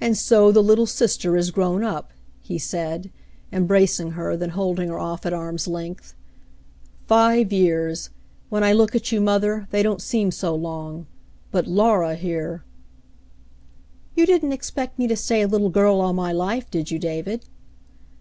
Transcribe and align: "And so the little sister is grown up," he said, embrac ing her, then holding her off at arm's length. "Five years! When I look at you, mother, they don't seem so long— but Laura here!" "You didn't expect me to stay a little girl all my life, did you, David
"And 0.00 0.18
so 0.18 0.50
the 0.50 0.60
little 0.60 0.86
sister 0.86 1.36
is 1.36 1.52
grown 1.52 1.84
up," 1.84 2.10
he 2.42 2.58
said, 2.58 3.12
embrac 3.52 4.00
ing 4.00 4.10
her, 4.18 4.36
then 4.36 4.48
holding 4.50 4.88
her 4.88 4.98
off 4.98 5.24
at 5.24 5.32
arm's 5.32 5.68
length. 5.68 6.16
"Five 7.06 7.52
years! 7.52 8.10
When 8.48 8.64
I 8.64 8.72
look 8.72 8.96
at 8.96 9.12
you, 9.12 9.20
mother, 9.20 9.68
they 9.70 9.84
don't 9.84 10.02
seem 10.02 10.32
so 10.32 10.52
long— 10.56 11.06
but 11.52 11.68
Laura 11.68 12.16
here!" 12.16 12.64
"You 14.16 14.26
didn't 14.26 14.50
expect 14.52 14.98
me 14.98 15.06
to 15.06 15.14
stay 15.16 15.42
a 15.42 15.46
little 15.46 15.70
girl 15.70 16.00
all 16.00 16.12
my 16.12 16.32
life, 16.32 16.68
did 16.68 16.90
you, 16.90 16.98
David 16.98 17.44